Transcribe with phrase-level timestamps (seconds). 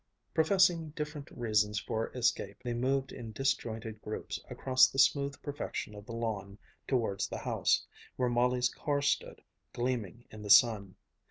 [0.33, 6.07] Professing different reasons for escape, they moved in disjointed groups across the smooth perfection of
[6.07, 7.85] the lawn towards the house,
[8.15, 9.43] where Molly's car stood,
[9.73, 10.95] gleaming in the sun.